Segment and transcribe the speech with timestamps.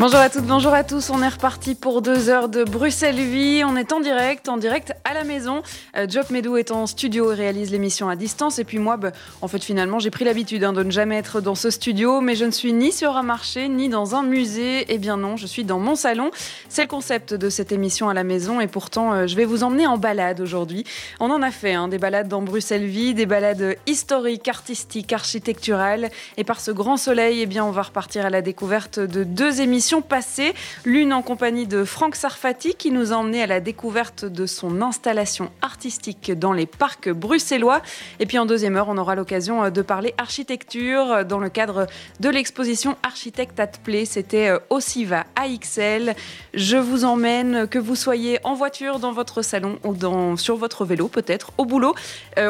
[0.00, 1.10] Bonjour à toutes, bonjour à tous.
[1.10, 3.62] On est reparti pour deux heures de Bruxelles Vie.
[3.66, 5.60] On est en direct, en direct à la maison.
[5.94, 8.58] Euh, Job Medou est en studio et réalise l'émission à distance.
[8.58, 11.42] Et puis moi, bah, en fait, finalement, j'ai pris l'habitude hein, de ne jamais être
[11.42, 14.86] dans ce studio, mais je ne suis ni sur un marché, ni dans un musée.
[14.88, 16.30] Eh bien non, je suis dans mon salon.
[16.70, 18.58] C'est le concept de cette émission à la maison.
[18.58, 20.84] Et pourtant, euh, je vais vous emmener en balade aujourd'hui.
[21.20, 26.08] On en a fait hein, des balades dans Bruxelles Vie, des balades historiques, artistiques, architecturales.
[26.38, 29.60] Et par ce grand soleil, eh bien, on va repartir à la découverte de deux
[29.60, 30.54] émissions passée,
[30.84, 34.80] l'une en compagnie de Franck Sarfati qui nous a emmené à la découverte de son
[34.82, 37.82] installation artistique dans les parcs bruxellois.
[38.20, 41.48] Et puis en deuxième heure, on aura l'occasion euh, de parler architecture euh, dans le
[41.48, 41.86] cadre
[42.20, 44.04] de l'exposition Architecte at Play.
[44.04, 46.14] C'était euh, Ossiva AXL.
[46.54, 50.84] Je vous emmène, que vous soyez en voiture, dans votre salon ou dans, sur votre
[50.84, 51.94] vélo peut-être, au boulot.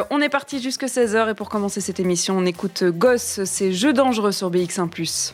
[0.09, 3.93] on est parti jusqu'à 16h et pour commencer cette émission, on écoute Gosse, c'est Jeux
[3.93, 4.89] dangereux sur BX1⁇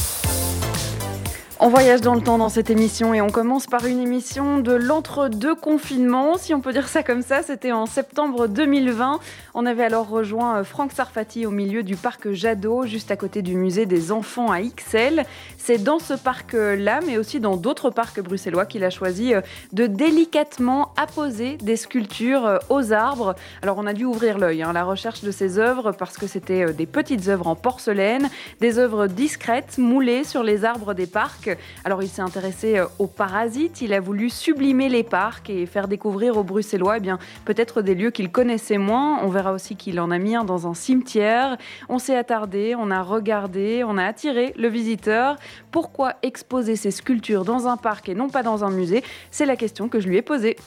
[1.63, 4.71] on voyage dans le temps dans cette émission et on commence par une émission de
[4.71, 7.43] l'entre-deux confinements, si on peut dire ça comme ça.
[7.43, 9.19] C'était en septembre 2020.
[9.53, 13.43] On avait alors rejoint euh, Franck Sarfati au milieu du parc Jadot, juste à côté
[13.43, 15.23] du musée des enfants à XL.
[15.59, 19.85] C'est dans ce parc-là, mais aussi dans d'autres parcs bruxellois, qu'il a choisi euh, de
[19.85, 23.35] délicatement apposer des sculptures euh, aux arbres.
[23.61, 26.25] Alors on a dû ouvrir l'œil à hein, la recherche de ces œuvres parce que
[26.25, 28.29] c'était des petites œuvres en porcelaine,
[28.61, 31.50] des œuvres discrètes moulées sur les arbres des parcs.
[31.83, 35.87] Alors il s'est intéressé euh, aux parasites, il a voulu sublimer les parcs et faire
[35.87, 39.19] découvrir aux Bruxellois eh bien peut-être des lieux qu'ils connaissaient moins.
[39.23, 41.57] On verra aussi qu'il en a mis un dans un cimetière.
[41.89, 45.37] On s'est attardé, on a regardé, on a attiré le visiteur.
[45.71, 49.03] Pourquoi exposer ces sculptures dans un parc et non pas dans un musée?
[49.31, 50.57] C'est la question que je lui ai posée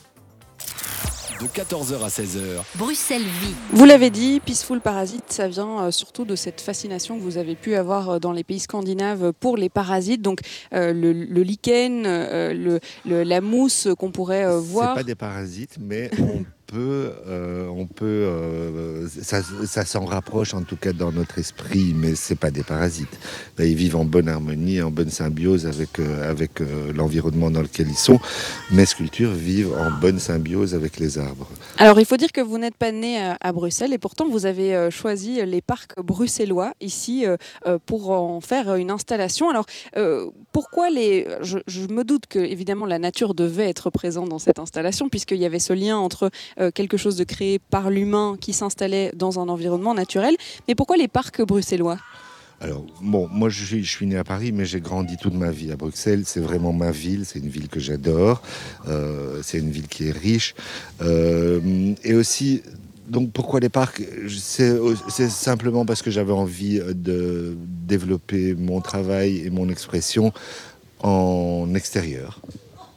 [1.44, 2.62] de 14h à 16h.
[2.76, 3.54] Bruxelles Vie.
[3.70, 7.54] Vous l'avez dit, Peaceful Parasite, ça vient euh, surtout de cette fascination que vous avez
[7.54, 10.22] pu avoir euh, dans les pays scandinaves pour les parasites.
[10.22, 10.40] Donc
[10.72, 14.90] euh, le, lichen, le, la mousse qu'on pourrait voir.
[14.94, 16.44] C'est pas des parasites, mais on
[16.80, 22.34] euh, on peut, euh, ça, s'en rapproche en tout cas dans notre esprit, mais c'est
[22.34, 23.18] pas des parasites.
[23.58, 26.60] ils vivent en bonne harmonie, en bonne symbiose avec euh, avec
[26.94, 28.18] l'environnement dans lequel ils sont.
[28.70, 31.48] Mes sculptures vivent en bonne symbiose avec les arbres.
[31.78, 34.90] Alors il faut dire que vous n'êtes pas né à Bruxelles et pourtant vous avez
[34.90, 37.24] choisi les parcs bruxellois ici
[37.86, 39.50] pour en faire une installation.
[39.50, 39.66] Alors
[40.52, 44.58] pourquoi les je, je, me doute que évidemment la nature devait être présente dans cette
[44.58, 46.30] installation puisqu'il y avait ce lien entre
[46.70, 50.36] quelque chose de créé par l'humain qui s'installait dans un environnement naturel.
[50.68, 51.98] Mais pourquoi les parcs bruxellois?
[52.60, 55.70] Alors, bon, moi je suis, je né à Paris, mais j'ai grandi toute ma vie
[55.72, 56.22] à Bruxelles.
[56.24, 58.42] C'est vraiment ma ville, c'est une ville que j'adore.
[58.88, 60.54] Euh, c'est une ville qui est riche.
[61.02, 62.62] Euh, et aussi,
[63.08, 64.02] donc pourquoi les parcs?
[64.28, 70.32] C'est simplement parce que j'avais envie de développer mon travail et mon expression
[71.02, 72.40] en extérieur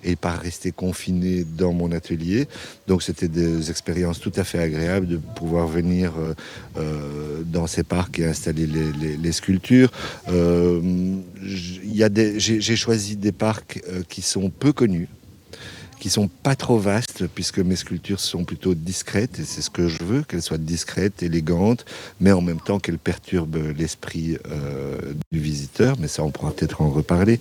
[0.03, 2.47] et pas rester confiné dans mon atelier.
[2.87, 6.33] Donc c'était des expériences tout à fait agréables de pouvoir venir euh,
[6.77, 9.91] euh, dans ces parcs et installer les, sculptures.
[10.29, 10.81] Euh,
[11.43, 15.07] J'ai choisi des parcs qui sont peu connus
[15.99, 19.87] qui sont pas trop vastes puisque mes sculptures sont plutôt discrètes et c'est ce que
[19.87, 21.85] je veux qu'elles soient discrètes, élégantes,
[22.19, 25.95] mais en même temps qu'elles perturbent l'esprit euh, du visiteur.
[25.99, 27.39] Mais ça, on pourra peut-être en reparler.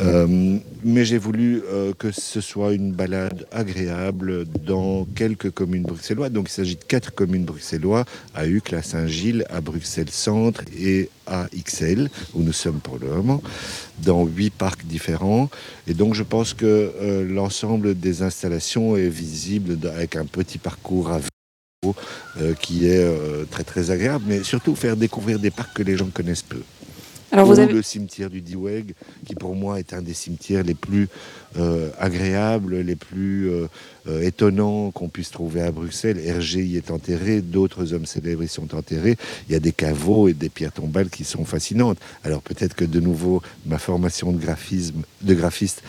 [0.00, 6.32] Euh, mais j'ai voulu euh, que ce soit une balade agréable dans quelques communes bruxelloises.
[6.32, 11.08] Donc il s'agit de quatre communes bruxelloises à Uccle, à Saint-Gilles, à Bruxelles Centre et
[11.32, 13.42] à XL où nous sommes pour le moment
[13.98, 15.48] dans huit parcs différents.
[15.86, 21.10] Et donc je pense que euh, l'ensemble des installations est visible avec un petit parcours
[21.10, 21.96] à vélo
[22.40, 25.96] euh, qui est euh, très très agréable, mais surtout faire découvrir des parcs que les
[25.96, 26.62] gens connaissent peu.
[27.32, 27.72] Alors vous avez...
[27.72, 28.94] le cimetière du Diweg,
[29.26, 31.08] qui pour moi est un des cimetières les plus
[31.56, 33.68] euh, agréables, les plus euh,
[34.06, 36.18] euh, étonnants qu'on puisse trouver à Bruxelles.
[36.18, 39.16] Hergé y est enterré, d'autres hommes célèbres y sont enterrés.
[39.48, 41.98] Il y a des caveaux et des pierres tombales qui sont fascinantes.
[42.22, 45.82] Alors peut-être que de nouveau ma formation de graphisme, de graphiste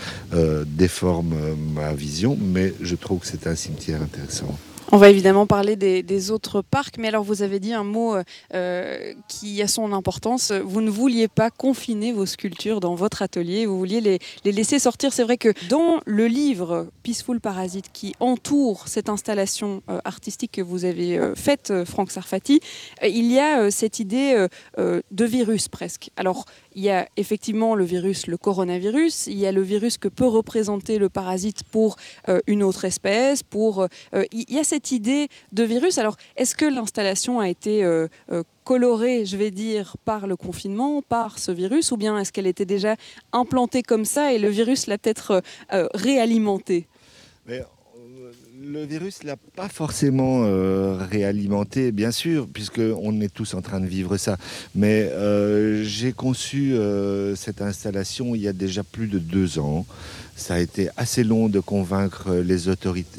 [0.65, 1.35] déforme
[1.73, 4.57] ma vision, mais je trouve que c'est un cimetière intéressant.
[4.93, 8.15] On va évidemment parler des, autres parcs, mais alors vous avez dit un mot
[8.53, 10.51] euh, qui a son importance.
[10.51, 15.11] Vous ne vouliez pas confiner vos sculptures dans votre atelier, vous vouliez les, laisser sortir.
[15.11, 20.61] C'est vrai que dans le livre Peaceful Parasite qui entoure cette installation euh, artistique que
[20.61, 22.59] vous avez euh, faite, Franck Sarfati,
[23.01, 24.45] il y a cette idée
[24.77, 26.11] de virus presque.
[26.17, 26.45] Alors
[26.75, 30.27] il y a effectivement le virus, le coronavirus, il y a le virus que peut
[30.27, 31.95] représenter le parasite pour
[32.45, 33.87] une autre espèce, pour...
[34.31, 35.97] il y a cette idée de virus.
[35.97, 41.01] Alors, est-ce que l'installation a été euh, euh, colorée, je vais dire, par le confinement,
[41.01, 42.95] par ce virus, ou bien est-ce qu'elle était déjà
[43.31, 45.41] implantée comme ça et le virus l'a peut-être
[45.73, 46.87] euh, réalimentée?
[48.63, 50.43] Le virus l'a pas forcément
[51.09, 54.37] réalimenté, bien sûr, puisqu'on est tous en train de vivre ça.
[54.75, 55.11] Mais
[55.83, 56.75] j'ai conçu
[57.35, 59.85] cette installation il y a déjà plus de deux ans.
[60.35, 62.43] Ça a été assez long de convaincre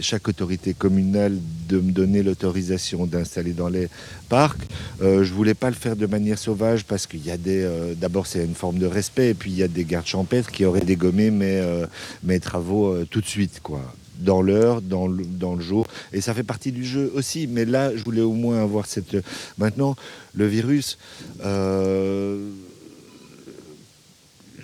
[0.01, 1.39] chaque autorité communale
[1.69, 3.89] de me donner l'autorisation d'installer dans les
[4.29, 4.61] parcs.
[5.01, 7.63] Euh, je voulais pas le faire de manière sauvage parce qu'il y a des.
[7.63, 10.51] Euh, d'abord, c'est une forme de respect, et puis il y a des gardes champêtres
[10.51, 11.87] qui auraient dégommé mes, euh,
[12.25, 15.87] mes travaux euh, tout de suite, quoi dans l'heure, dans le, dans le jour.
[16.13, 17.47] Et ça fait partie du jeu aussi.
[17.47, 19.17] Mais là, je voulais au moins avoir cette...
[19.59, 19.97] Maintenant,
[20.35, 20.99] le virus,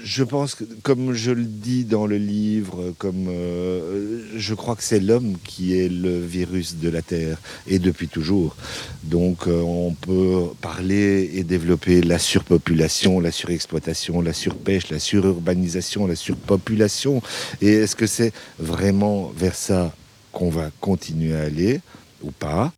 [0.02, 4.82] je pense que, comme je le dis dans le livre, comme euh, je crois que
[4.82, 8.56] c'est l'homme qui est le virus de la Terre, et depuis toujours.
[9.04, 16.06] Donc euh, on peut parler et développer la surpopulation, la surexploitation, la surpêche, la sururbanisation,
[16.06, 17.22] la surpopulation.
[17.60, 19.94] Et est-ce que c'est vraiment vers ça
[20.32, 21.80] qu'on va continuer à aller
[22.22, 22.72] ou pas?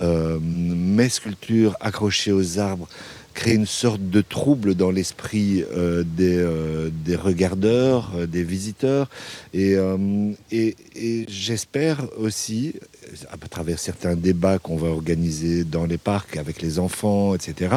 [0.00, 2.88] Euh, Mes sculptures accrochées aux arbres
[3.32, 9.08] créer une sorte de trouble dans l'esprit euh, des, euh, des, regardeurs, euh, des visiteurs.
[9.54, 9.76] Et,
[10.50, 12.74] et, et j'espère aussi,
[13.30, 17.76] à travers certains débats qu'on va organiser dans les parcs avec les enfants, etc.,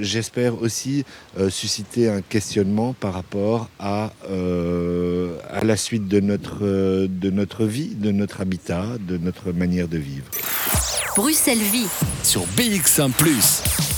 [0.00, 1.04] j'espère aussi
[1.48, 8.10] susciter un questionnement par rapport à, à la suite de notre, de notre vie, de
[8.10, 10.26] notre habitat, de notre manière de vivre.
[11.16, 11.86] Bruxelles Vie
[12.24, 13.12] sur BX1⁇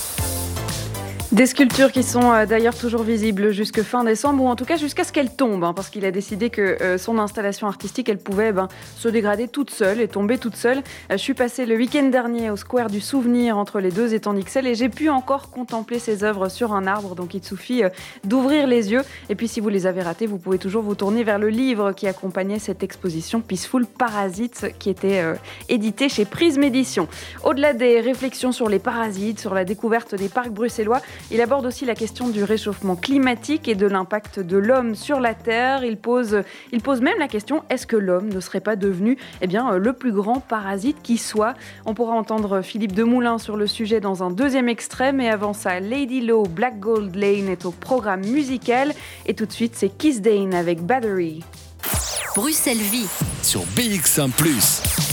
[1.37, 4.79] des sculptures qui sont euh, d'ailleurs toujours visibles jusque fin décembre, ou en tout cas
[4.79, 8.17] jusqu'à ce qu'elles tombent, hein, parce qu'il a décidé que euh, son installation artistique, elle
[8.17, 10.79] pouvait ben, se dégrader toute seule et tomber toute seule.
[10.79, 14.33] Euh, je suis passée le week-end dernier au Square du Souvenir entre les deux étangs
[14.33, 17.83] d'Ixelles et j'ai pu encore contempler ses œuvres sur un arbre, donc il suffit
[18.25, 19.03] d'ouvrir les yeux.
[19.29, 21.93] Et puis si vous les avez ratés, vous pouvez toujours vous tourner vers le livre
[21.93, 25.23] qui accompagnait cette exposition Peaceful Parasites, qui était
[25.69, 27.09] édité chez Prisme Édition.
[27.45, 31.85] Au-delà des réflexions sur les parasites, sur la découverte des parcs bruxellois, il aborde aussi
[31.85, 35.85] la question du réchauffement climatique et de l'impact de l'homme sur la Terre.
[35.85, 36.43] Il pose,
[36.73, 39.93] il pose même la question est-ce que l'homme ne serait pas devenu eh bien, le
[39.93, 41.55] plus grand parasite qui soit?
[41.85, 45.81] On pourra entendre Philippe Demoulin sur le sujet dans un deuxième extrait, mais avant ça,
[45.81, 48.95] Lady Low Black Gold Lane est au programme musical.
[49.27, 51.43] Et tout de suite, c'est Kiss Dane avec Battery.
[52.37, 53.09] Bruxelles Vie
[53.43, 54.29] sur BX1⁇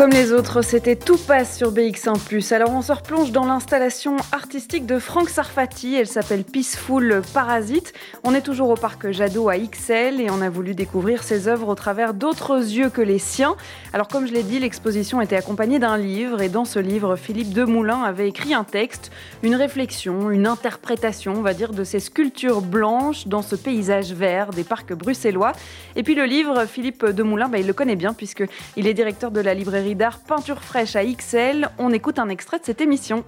[0.00, 2.54] comme les autres, c'était Tout passe sur BX1+.
[2.54, 5.94] Alors on se replonge dans l'installation artistique de Franck Sarfati.
[5.94, 7.92] Elle s'appelle Peaceful Parasite.
[8.24, 11.68] On est toujours au parc Jadot à XL et on a voulu découvrir ses œuvres
[11.68, 13.56] au travers d'autres yeux que les siens.
[13.92, 17.52] Alors comme je l'ai dit, l'exposition était accompagnée d'un livre et dans ce livre, Philippe
[17.52, 19.10] Demoulin avait écrit un texte,
[19.42, 24.48] une réflexion, une interprétation, on va dire, de ces sculptures blanches dans ce paysage vert
[24.48, 25.52] des parcs bruxellois.
[25.94, 29.40] Et puis le livre, Philippe Demoulin, bah, il le connaît bien puisqu'il est directeur de
[29.40, 31.68] la librairie d'art Peinture fraîche à XL.
[31.78, 33.24] On écoute un extrait de cette émission.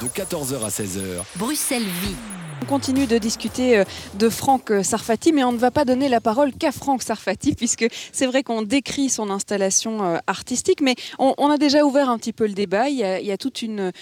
[0.00, 1.22] De 14h à 16h.
[1.36, 2.35] Bruxelles Vie.
[2.62, 3.84] On continue de discuter euh,
[4.14, 7.86] de Franck Sarfati, mais on ne va pas donner la parole qu'à Franck Sarfati, puisque
[8.12, 12.32] c'est vrai qu'on décrit son installation euh, artistique, mais on, a déjà ouvert un petit
[12.32, 12.88] peu le débat.
[12.88, 13.92] Il y a, toute une,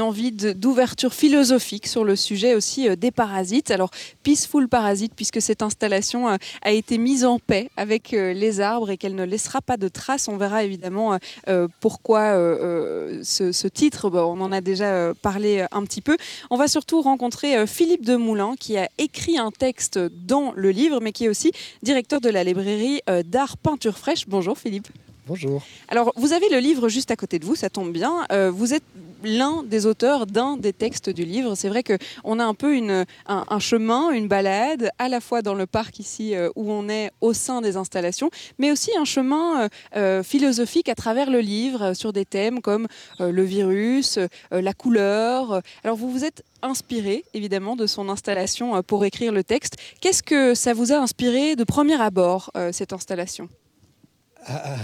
[0.00, 3.70] envie d'ouverture philosophique sur le sujet aussi euh, des parasites.
[3.70, 3.90] Alors,
[4.24, 9.14] Peaceful Parasite, puisque cette installation a été mise en paix avec les arbres et qu'elle
[9.14, 10.28] ne laissera pas de traces.
[10.28, 11.18] On verra évidemment
[11.80, 12.32] pourquoi
[13.22, 16.16] ce, titre, on en a déjà parlé un petit peu.
[16.50, 21.12] On va surtout rencontrer Philippe Demoulin, qui a écrit un texte dans le livre, mais
[21.12, 21.52] qui est aussi
[21.82, 24.24] directeur de la librairie euh, d'art Peinture Fraîche.
[24.26, 24.88] Bonjour Philippe.
[25.26, 25.62] Bonjour.
[25.88, 28.24] Alors, vous avez le livre juste à côté de vous, ça tombe bien.
[28.32, 28.82] Euh, vous êtes
[29.26, 31.54] l'un des auteurs d'un des textes du livre.
[31.54, 32.76] C'est vrai qu'on a un peu
[33.26, 37.10] un, chemin, une balade, à la fois dans le parc ici euh, où on est
[37.20, 41.94] au sein des installations, mais aussi un chemin euh, euh, philosophique à travers le livre
[41.94, 42.86] sur des thèmes comme
[43.18, 44.18] le virus,
[44.50, 45.60] la couleur.
[45.84, 49.76] Alors vous vous êtes inspiré évidemment de son installation pour écrire le texte.
[50.00, 53.48] Qu'est-ce que ça vous a inspiré de premier abord, cette installation?
[54.48, 54.76] Ah,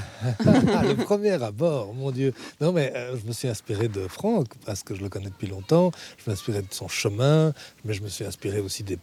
[0.44, 2.34] ah, le premier abord, mon Dieu.
[2.60, 5.46] Non, mais euh, je me suis inspiré de Franck parce que je le connais depuis
[5.46, 5.92] longtemps.
[6.24, 7.52] Je inspiré de son chemin,
[7.84, 8.98] mais je me suis inspiré aussi des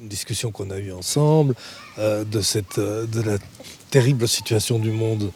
[0.00, 1.54] discussions qu'on a eues ensemble,
[1.98, 3.38] euh, de, cette, euh, la
[3.90, 5.30] terrible situation du monde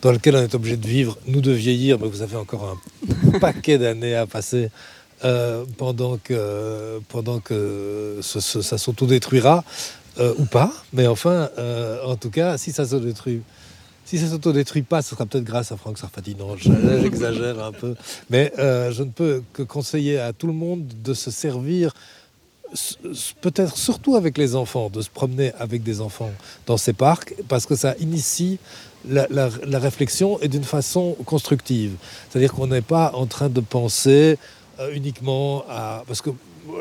[0.00, 2.78] dans laquelle on est obligé de vivre, nous de vieillir, mais vous avez encore
[3.34, 4.70] un paquet d'années à passer
[5.78, 9.64] pendant que, pendant que ça s'autodétruira.
[10.18, 11.48] ou pas, mais enfin,
[12.04, 13.40] en tout cas, si ça se détruit
[14.04, 16.36] si ça s'autodétruit pas, ce sera peut-être grâce à Franck Sarfati.
[16.36, 16.56] Non,
[17.02, 17.94] j'exagère un peu.
[18.30, 21.94] Mais euh, je ne peux que conseiller à tout le monde de se servir,
[23.40, 26.32] peut-être surtout avec les enfants, de se promener avec des enfants
[26.66, 28.58] dans ces parcs, parce que ça initie
[29.08, 31.92] la, réflexion et d'une façon constructive.
[32.28, 34.38] C'est-à-dire qu'on n'est pas en train de penser
[34.94, 36.04] uniquement à...
[36.06, 36.30] Parce que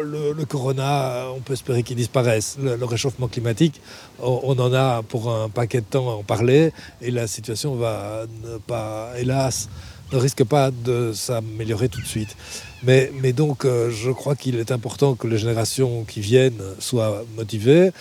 [0.02, 2.58] le, corona, on peut espérer qu'il disparaisse.
[2.62, 3.82] Le, réchauffement climatique,
[4.20, 6.72] on, en a pour un paquet de temps à en parler
[7.02, 9.70] et la situation va ne pas, hélas,
[10.12, 12.36] ne risque pas de s'améliorer tout de suite.
[12.84, 17.92] Mais, donc, euh, je crois qu'il est important que les générations qui viennent soient motivées,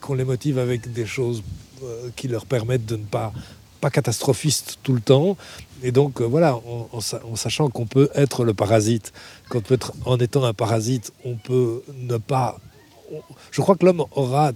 [0.00, 1.42] qu'on les motive avec des choses
[1.82, 3.32] euh, qui leur permettent de ne pas
[3.80, 5.36] pas catastrophiste tout le temps.
[5.82, 9.12] Et donc, euh, voilà, en, sachant qu'on peut être le parasite,
[9.48, 12.58] qu'on peut en étant un parasite, on peut ne pas.
[13.50, 14.52] je crois que l'homme aura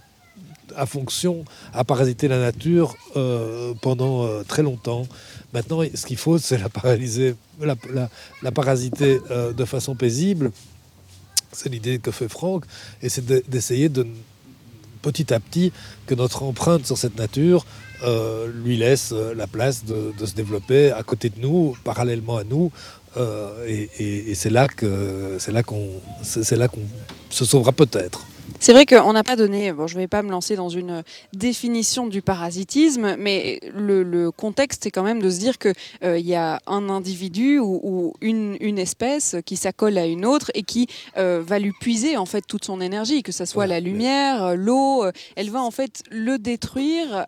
[0.74, 5.06] à fonction à parasiter la nature euh, pendant euh, très longtemps.
[5.52, 10.50] Maintenant, ce qu'il faut, c'est la paralyser, la, parasiter de façon paisible.
[11.52, 12.64] C'est l'idée que fait Franck,
[13.02, 14.06] et c'est d'essayer de,
[15.02, 15.72] petit à petit
[16.06, 17.66] que notre empreinte sur cette nature
[18.04, 22.44] euh, lui laisse euh, la place de, se développer à côté de nous, parallèlement à
[22.44, 22.72] nous.
[23.16, 25.88] Euh, et, c'est là que c'est là qu'on
[26.22, 26.80] c'est là qu'on
[27.30, 28.26] se sauvera peut-être.
[28.58, 31.02] C'est vrai qu'on n'a pas donné, bon, je ne vais pas me lancer dans une
[31.32, 36.34] définition du parasitisme, mais le, contexte, c'est quand même de se dire qu'il il y
[36.34, 41.58] a un individu ou, une, une, espèce qui s'accole à une autre et qui va
[41.58, 45.62] lui puiser en fait toute son énergie, que ce soit la lumière, l'eau, elle va
[45.62, 47.26] en fait le détruire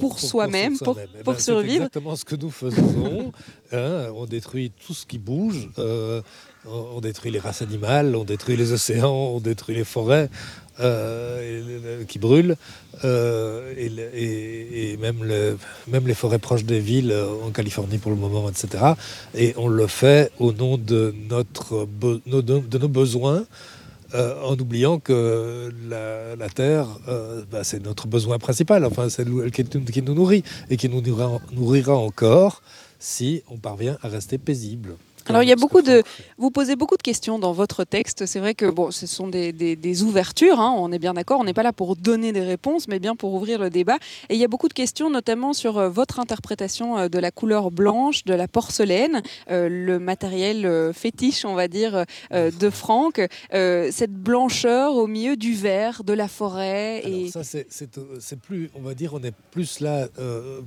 [0.00, 1.70] pour, soi-même, pour, eh ben, survivre.
[1.70, 3.32] C'est exactement ce que nous faisons.
[3.72, 4.08] Hein.
[4.16, 5.68] on détruit tout ce qui bouge.
[5.78, 6.22] Euh,
[6.66, 10.28] on détruit les races animales, on détruit les océans, on détruit les forêts
[10.80, 12.56] euh, qui brûlent,
[13.04, 15.24] euh, et, même,
[15.86, 17.14] même, les forêts proches des villes,
[17.44, 18.94] en Californie pour le moment, etc.
[19.36, 23.44] Et on le fait au nom de, notre, de nos besoins
[24.14, 29.50] euh, en oubliant que la, Terre, euh, bah, c'est notre besoin principal, enfin c'est elle
[29.50, 31.00] qui, qui, nous nourrit et qui nous
[31.52, 32.62] nourrira encore
[32.98, 34.96] si on parvient à rester paisible.
[35.26, 36.02] Alors il y a beaucoup de,
[36.38, 38.26] vous posez beaucoup de questions dans votre texte.
[38.26, 40.60] C'est vrai que bon, ce sont des, ouvertures.
[40.60, 41.40] Hein, on est bien d'accord.
[41.40, 43.98] On n'est pas là pour donner des réponses, mais bien pour ouvrir le débat.
[44.28, 47.30] Et il y a beaucoup de questions, notamment sur euh, votre interprétation euh, de la
[47.30, 53.20] couleur blanche, de la porcelaine, euh, le matériel fétiche, on va dire, de Franck.
[53.50, 57.02] cette blancheur au milieu du vert, de la forêt.
[57.04, 60.08] Alors ça, c'est plus, on va dire, on est plus là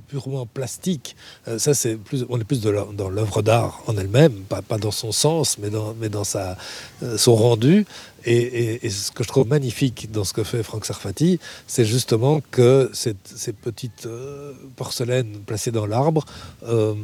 [0.08, 1.16] purement plastique.
[1.58, 5.58] ça, c'est plus, on est plus dans l'œuvre d'art en elle-même pas, dans son sens,
[5.58, 6.56] mais dans, mais dans sa,
[7.02, 7.86] euh, son rendu.
[8.26, 12.90] Et, ce que je trouve magnifique dans ce que fait Franck Sarfati, c'est justement que
[12.92, 13.14] ces,
[13.52, 16.24] petites euh, porcelaines placées dans l'arbre
[16.66, 16.94] euh,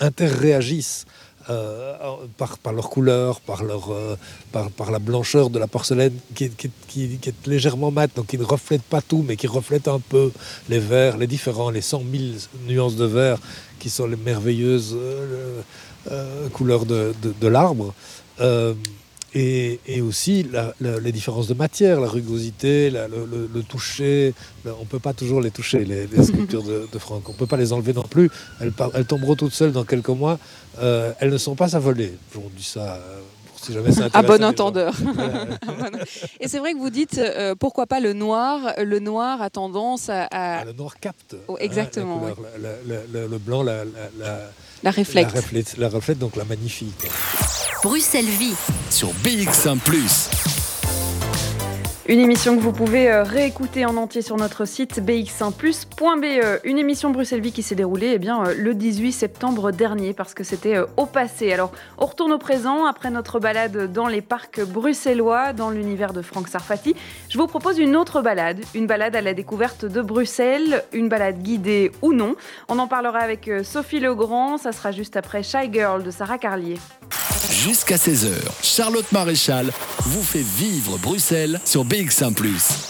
[0.00, 1.06] interréagissent.
[1.48, 1.94] Euh,
[2.38, 3.94] par, par, leur couleur, par, leur,
[4.50, 8.42] par, la blancheur de la porcelaine qui, qui, qui, est légèrement mate, donc qui ne
[8.42, 10.32] reflète pas tout, mais qui reflète un peu
[10.68, 12.24] les verts, les différents, les 100 000
[12.66, 13.38] nuances de vert
[13.78, 14.96] qui sont les merveilleuses
[16.52, 17.94] couleur de, l'arbre.
[18.40, 18.74] Euh,
[19.34, 20.46] et, aussi
[20.80, 24.34] les différences de matière, la rugosité, le, toucher.
[24.64, 27.28] on ne peut pas toujours les toucher, les, sculptures de, Franck.
[27.28, 28.30] On ne peut pas les enlever non plus.
[28.60, 30.38] Elles, elles tomberont toutes seules dans quelques mois.
[30.80, 32.14] Euh, elles ne sont pas à voler.
[32.32, 32.98] Je dis ça
[33.62, 34.94] si jamais ça À bon entendeur.
[36.40, 37.20] Et c'est vrai que vous dites
[37.58, 40.28] pourquoi pas le noir Le noir a tendance à.
[40.30, 41.36] Ah, le noir capte.
[41.48, 42.22] Oh, exactement.
[42.58, 43.82] le, blanc, la,
[44.82, 45.28] la reflète.
[45.78, 47.08] La reflète, donc la magnifique.
[47.82, 48.54] Bruxelles Vie.
[48.90, 49.78] Sur BX1⁇
[52.08, 56.60] une émission que vous pouvez euh, réécouter en entier sur notre site bx1plus.be.
[56.64, 60.32] Une émission Bruxelles Vie qui s'est déroulée eh bien, euh, le 18 septembre dernier parce
[60.32, 61.52] que c'était euh, au passé.
[61.52, 66.22] Alors, on retourne au présent après notre balade dans les parcs bruxellois, dans l'univers de
[66.22, 66.94] Franck Sarfati.
[67.28, 71.42] Je vous propose une autre balade, une balade à la découverte de Bruxelles, une balade
[71.42, 72.36] guidée ou non.
[72.68, 76.78] On en parlera avec Sophie Legrand, ça sera juste après Shy Girl de Sarah Carlier.
[77.44, 82.32] Jusqu'à 16h, Charlotte Maréchal vous fait vivre Bruxelles sur BX1⁇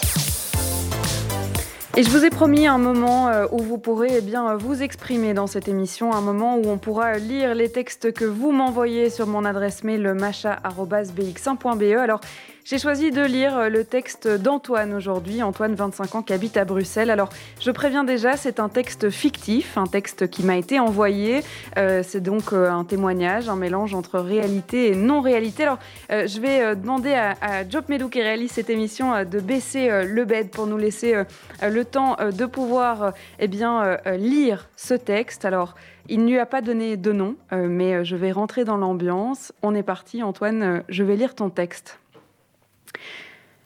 [1.97, 5.33] Et je vous ai promis un moment euh, où vous pourrez eh bien, vous exprimer
[5.33, 9.27] dans cette émission, un moment où on pourra lire les textes que vous m'envoyez sur
[9.27, 11.97] mon adresse mail macha.bx1.be.
[11.97, 12.21] Alors,
[12.69, 16.65] j'ai choisi de lire euh, le texte d'Antoine aujourd'hui, Antoine 25 ans qui habite à
[16.65, 17.09] Bruxelles.
[17.09, 17.29] Alors
[17.61, 21.43] je préviens déjà, c'est un texte fictif, un texte qui m'a été envoyé.
[21.77, 25.63] Euh, c'est donc euh, un témoignage, un mélange entre réalité et non-réalité.
[25.63, 30.49] Alors je vais demander à, Job Medou qui réalise cette émission de baisser le bed
[30.49, 31.23] pour nous laisser
[31.61, 35.45] le temps de pouvoir eh bien, lire ce texte.
[35.45, 35.75] Alors
[36.09, 39.53] il ne lui a pas donné de nom, mais je vais rentrer dans l'ambiance.
[39.61, 41.99] On est parti, Antoine, je vais lire ton texte.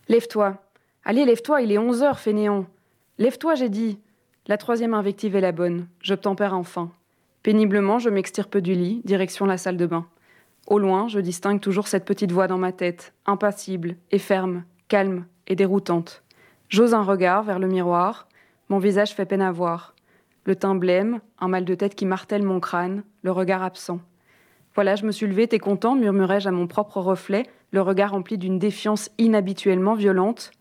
[0.08, 0.58] Lève-toi.
[1.04, 2.66] Allez, lève-toi, il est 11 heures, fainéant.
[3.18, 4.00] Lève-toi, j'ai dit.
[4.48, 5.88] La troisième invective est la bonne.
[6.02, 6.92] J'obtempère enfin.
[7.44, 10.06] Péniblement, je m'extirpe du lit, direction la salle de bain.
[10.68, 15.26] Au loin, je distingue toujours cette petite voix dans ma tête, impassible et ferme, calme
[15.48, 16.24] et déroutante.
[16.70, 18.28] J'ose un regard vers le miroir.
[18.70, 19.96] Mon visage fait peine à voir.
[20.46, 24.00] Le teint blême, un mal de tête qui martèle mon crâne, le regard absent.
[24.76, 28.38] Voilà, je me suis levée, t'es content, murmurai-je à mon propre reflet, le regard rempli
[28.38, 30.52] d'une défiance inhabituellement violente.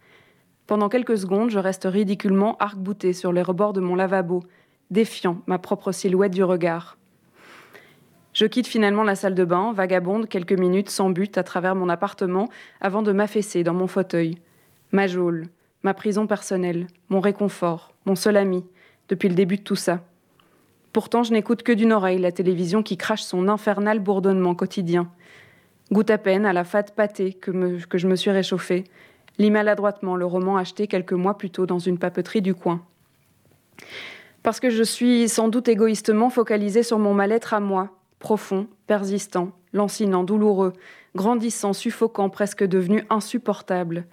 [0.67, 4.43] Pendant quelques secondes, je reste ridiculement arc-bouté sur les rebords de mon lavabo,
[4.91, 6.97] défiant ma propre silhouette du regard.
[8.33, 11.89] Je quitte finalement la salle de bain, vagabonde quelques minutes sans but à travers mon
[11.89, 12.49] appartement
[12.81, 14.39] avant de m'affaisser dans mon fauteuil.
[14.93, 15.49] Ma geôle,
[15.83, 18.65] ma prison personnelle, mon réconfort, mon seul ami,
[19.09, 20.05] depuis le début de tout ça.
[20.93, 25.11] Pourtant, je n'écoute que d'une oreille la télévision qui crache son infernal bourdonnement quotidien.
[25.93, 28.85] Goûte à peine à la fat pâtée que, que je me suis réchauffée.
[29.39, 32.85] Lis maladroitement le roman acheté quelques mois plus tôt dans une papeterie du coin.
[34.43, 39.53] Parce que je suis sans doute égoïstement focalisée sur mon mal-être à moi, profond, persistant,
[39.73, 40.73] lancinant, douloureux,
[41.15, 44.07] grandissant, suffocant, presque devenu insupportable.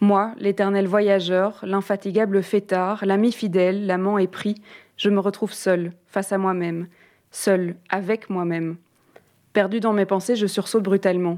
[0.00, 4.56] Moi, l'éternel voyageur, l'infatigable fêtard, l'ami fidèle, l'amant épris,
[4.96, 6.86] je me retrouve seul, face à moi-même,
[7.30, 8.76] seul, avec moi-même.
[9.52, 11.36] Perdu dans mes pensées, je sursaute brutalement.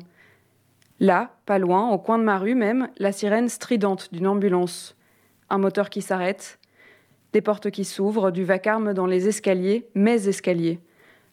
[0.98, 4.96] Là, pas loin, au coin de ma rue même, la sirène stridente d'une ambulance.
[5.48, 6.58] Un moteur qui s'arrête,
[7.32, 10.80] des portes qui s'ouvrent, du vacarme dans les escaliers, mes escaliers.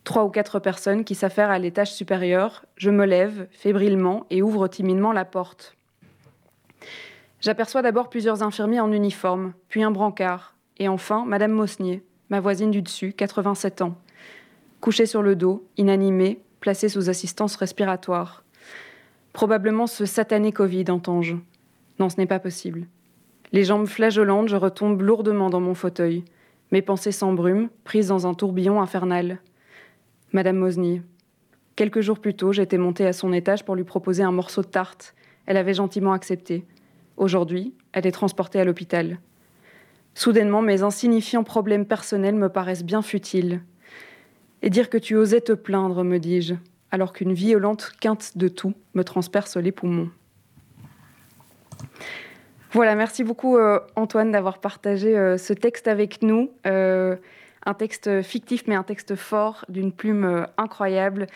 [0.04, 2.66] Trois ou quatre personnes qui s'affairent à l'étage supérieur.
[2.78, 5.76] Je me lève, fébrilement, et ouvre timidement la porte.
[7.42, 12.72] J'aperçois d'abord plusieurs infirmiers en uniforme, puis un brancard, et enfin Madame Mosnier, ma voisine
[12.72, 13.96] du dessus, 87 ans.
[14.80, 18.44] Couchée sur le dos, inanimée, placé sous assistance respiratoire.
[19.34, 21.36] Probablement ce satané Covid, entends-je.
[22.00, 22.88] Non, ce n'est pas possible.
[23.52, 26.24] Les jambes flageolantes, je retombe lourdement dans mon fauteuil.
[26.72, 29.40] Mes pensées s'embrument, prises dans un tourbillon infernal.
[30.34, 31.02] Madame Mosny.
[31.76, 34.68] Quelques jours plus tôt, j'étais montée à son étage pour lui proposer un morceau de
[34.68, 35.14] tarte.
[35.46, 36.66] Elle avait gentiment accepté.
[37.16, 39.20] Aujourd'hui, elle est transportée à l'hôpital.
[40.14, 43.62] Soudainement, mes insignifiants problèmes personnels me paraissent bien futiles.
[44.62, 46.56] Et dire que tu osais te plaindre, me dis-je,
[46.92, 50.10] alors qu'une violente quinte de tout me transperce les poumons.
[52.72, 56.52] Voilà, merci beaucoup euh, Antoine d'avoir partagé euh, ce texte avec nous.
[56.66, 57.16] Euh,
[57.66, 61.28] un texte fictif mais un texte fort, d'une plume incroyable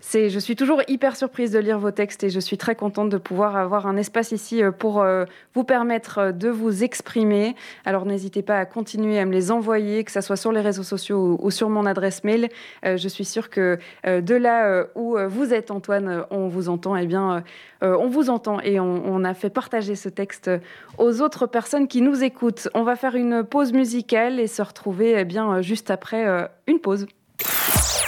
[0.00, 3.18] je suis toujours hyper surprise de lire vos textes et je suis très contente de
[3.18, 7.56] pouvoir avoir un espace ici euh, pour euh, vous permettre euh, de vous exprimer.
[7.84, 10.82] Alors n'hésitez pas à continuer à me les envoyer, que ce soit sur les réseaux
[10.82, 12.48] sociaux ou sur mon adresse mail.
[12.84, 16.96] Je suis sûre que de là où vous êtes, Antoine, on vous entend.
[16.96, 17.42] Eh bien,
[17.82, 20.50] on vous entend et on, a fait partager ce texte
[20.98, 22.68] aux autres personnes qui nous écoutent.
[22.74, 27.06] On va faire une pause musicale et se retrouver eh bien juste après une pause.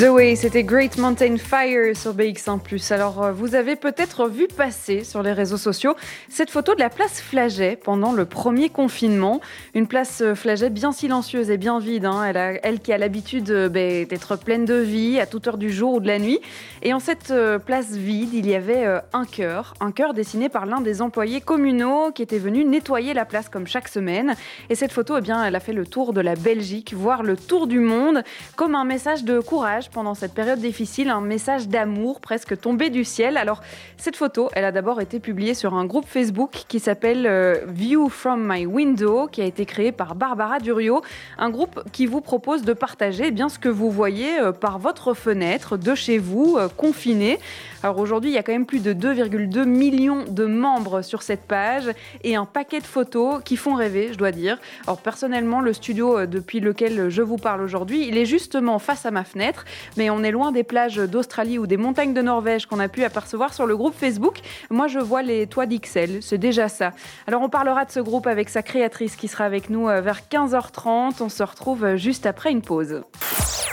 [0.00, 2.90] The Way, c'était Great Mountain Fire sur BX1+.
[2.94, 5.94] Alors, euh, vous avez peut-être vu passer sur les réseaux sociaux
[6.30, 9.42] cette photo de la place Flaget pendant le premier confinement.
[9.74, 12.06] Une place euh, Flaget bien silencieuse et bien vide.
[12.06, 12.32] Hein.
[12.62, 15.92] Elle, qui a l'habitude euh, ben, d'être pleine de vie à toute heure du jour
[15.92, 16.40] ou de la nuit.
[16.80, 17.34] Et en cette
[17.66, 19.74] place vide, il y avait un cœur.
[19.80, 23.66] Un cœur dessiné par l'un des employés communaux qui était venu nettoyer la place comme
[23.66, 24.34] chaque semaine.
[24.70, 27.36] Et cette photo, eh bien, elle a fait le tour de la Belgique, voire le
[27.36, 28.22] tour du monde,
[28.56, 33.04] comme un message de courage pendant cette période difficile, un message d'amour presque tombé du
[33.04, 33.36] ciel.
[33.36, 33.60] Alors,
[33.96, 38.08] cette photo, elle a d'abord été publiée sur un groupe Facebook qui s'appelle euh, View
[38.08, 41.02] from My Window, qui a été créé par Barbara Durio,
[41.38, 44.78] un groupe qui vous propose de partager eh bien ce que vous voyez euh, par
[44.78, 47.38] votre fenêtre de chez vous, euh, confiné.
[47.82, 51.42] Alors aujourd'hui, il y a quand même plus de 2,2 millions de membres sur cette
[51.42, 51.90] page
[52.24, 54.58] et un paquet de photos qui font rêver, je dois dire.
[54.86, 59.10] Alors personnellement, le studio depuis lequel je vous parle aujourd'hui, il est justement face à
[59.10, 59.64] ma fenêtre
[59.96, 63.04] mais on est loin des plages d'Australie ou des montagnes de Norvège qu'on a pu
[63.04, 64.38] apercevoir sur le groupe Facebook.
[64.70, 66.92] Moi, je vois les toits d'Ixelles, c'est déjà ça.
[67.26, 70.20] Alors, on parlera de ce groupe avec sa créatrice qui sera avec nous euh, vers
[70.30, 71.14] 15h30.
[71.20, 73.02] On se retrouve euh, juste après une pause.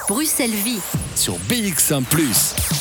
[0.08, 0.82] Bruxelles Vie
[1.16, 2.04] sur BX1⁇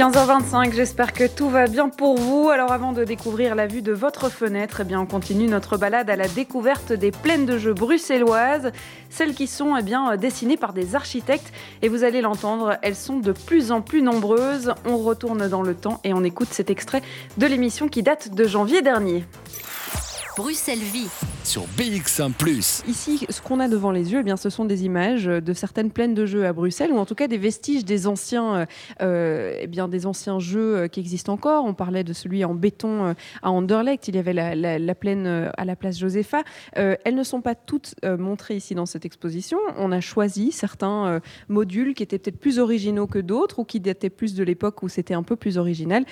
[0.00, 2.48] 15h25, j'espère que tout va bien pour vous.
[2.48, 6.08] Alors avant de découvrir la vue de votre fenêtre, eh bien on continue notre balade
[6.08, 8.72] à la découverte des plaines de jeux bruxelloises,
[9.10, 13.18] celles qui sont eh bien dessinées par des architectes et vous allez l'entendre, elles sont
[13.18, 14.72] de plus en plus nombreuses.
[14.86, 17.02] On retourne dans le temps et on écoute cet extrait
[17.36, 19.26] de l'émission qui date de janvier dernier.
[20.34, 21.10] Bruxelles Vie
[21.44, 22.32] sur BX1⁇
[22.88, 25.90] Ici, ce qu'on a devant les yeux, eh bien, ce sont des images de certaines
[25.90, 28.66] plaines de jeux à Bruxelles, ou en tout cas des vestiges des anciens,
[29.02, 31.64] euh, eh bien, des anciens jeux euh, qui existent encore.
[31.64, 35.64] On parlait de celui en béton euh, à Anderlecht, il y avait la, plaine à
[35.64, 36.42] la place Josepha.
[36.74, 39.58] elles ne sont pas toutes montrées ici dans cette exposition.
[39.76, 44.10] On a choisi certains modules qui étaient peut-être plus originaux que d'autres, ou qui dataient
[44.10, 46.04] plus de l'époque où c'était un peu plus original.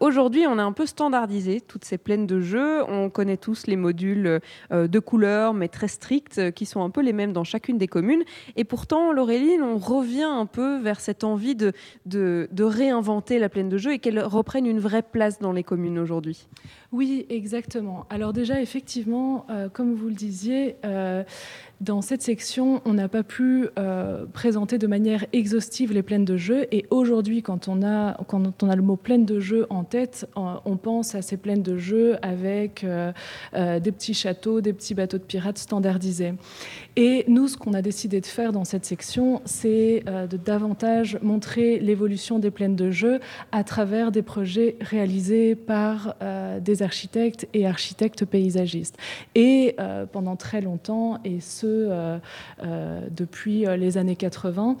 [0.00, 2.82] Aujourd'hui, on a un peu standardisé toutes ces plaines de jeux.
[2.88, 4.38] On connaît tous les modules euh,
[4.70, 7.86] de couleurs, mais très strictes, euh, qui sont un peu les mêmes dans chacune des
[7.86, 8.24] communes.
[8.56, 11.72] Et pourtant, Laureline, on revient un peu vers cette envie de,
[12.06, 15.98] de, réinventer la plaine de jeu et qu'elle reprenne une vraie place dans les communes
[15.98, 16.48] aujourd'hui.
[16.92, 18.06] Oui, exactement.
[18.10, 21.22] Alors déjà, effectivement, euh, comme vous le disiez, euh,
[21.80, 26.36] dans cette section, on n'a pas pu euh, présenter de manière exhaustive les plaines de
[26.36, 26.66] jeu.
[26.72, 30.28] Et aujourd'hui, quand, on a, quand on a le mot plaine de jeu en tête,
[30.36, 32.84] on pense à ces plaines de jeu avec
[33.54, 36.34] des petits châteaux, des petits bateaux de pirates standardisés.
[36.96, 41.78] Et nous, ce qu'on a décidé de faire dans cette section, c'est de davantage montrer
[41.78, 43.20] l'évolution des plaines de jeu
[43.52, 46.16] à travers des projets réalisés par
[46.60, 48.96] des architectes et architectes paysagistes.
[49.34, 51.67] Et euh, pendant très longtemps, et ce euh, euh,
[53.10, 54.76] depuis les années 80,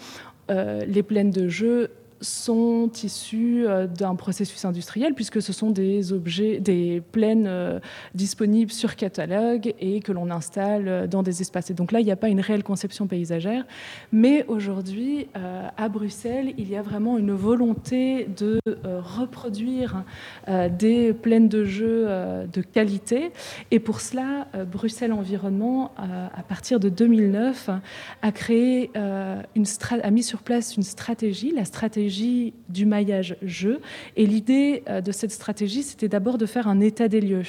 [0.48, 1.90] les plaines de jeu
[2.20, 7.80] sont issus euh, d'un processus industriel puisque ce sont des objets, des plaines euh,
[8.14, 11.70] disponibles sur catalogue et que l'on installe euh, dans des espaces.
[11.70, 13.64] Et donc là, il n'y a pas une réelle conception paysagère.
[14.12, 15.28] Mais aujourd'hui,
[15.76, 20.04] à Bruxelles, il y a vraiment une volonté de reproduire
[20.78, 23.32] des plaines de jeux de qualité.
[23.70, 27.70] Et pour cela, Bruxelles Environnement, à partir de 2009,
[28.22, 32.07] a créé a mis sur place une stratégie, la stratégie
[32.68, 33.80] du maillage jeu.
[34.16, 37.42] Et l'idée euh, de cette stratégie, c'était d'abord de faire un état des lieux,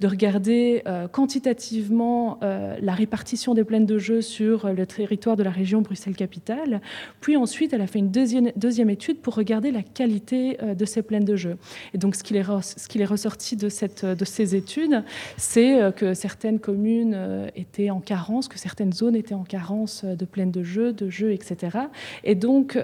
[0.00, 5.42] de regarder euh, quantitativement euh, la répartition des plaines de jeu sur le territoire de
[5.42, 6.80] la région Bruxelles-Capitale.
[7.20, 11.02] Puis ensuite, elle a fait une deuxième, deuxième étude pour regarder la qualité de ces
[11.02, 11.56] plaines de jeu.
[11.94, 15.02] Et donc, ce qu'il est, ce qu'il est ressorti de, cette, de ces études,
[15.36, 20.50] c'est que certaines communes étaient en carence, que certaines zones étaient en carence de plaines
[20.50, 21.78] de jeu, de jeux, etc.
[22.24, 22.78] Et donc,